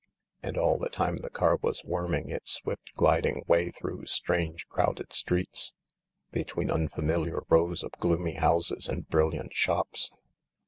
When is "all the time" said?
0.57-1.17